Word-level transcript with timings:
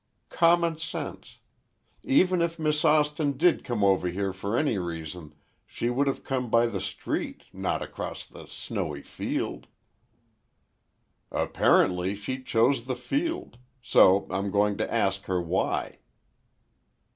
"Common 0.31 0.79
sense. 0.79 1.37
Even 2.03 2.41
if 2.41 2.57
Miss 2.57 2.83
Austin 2.83 3.33
did 3.37 3.63
come 3.63 3.83
over 3.83 4.07
here 4.07 4.33
for 4.33 4.57
any 4.57 4.79
reason 4.79 5.35
she 5.63 5.91
would 5.91 6.07
have 6.07 6.23
come 6.23 6.49
by 6.49 6.65
the 6.65 6.81
street, 6.81 7.43
not 7.53 7.83
across 7.83 8.25
the 8.25 8.47
snowy 8.47 9.03
field." 9.03 9.67
"Apparently 11.31 12.15
she 12.15 12.41
chose 12.41 12.85
the 12.87 12.95
field. 12.95 13.59
So 13.83 14.25
I'm 14.31 14.49
going 14.49 14.75
to 14.77 14.91
ask 14.91 15.25
her 15.25 15.39
why." 15.39 15.99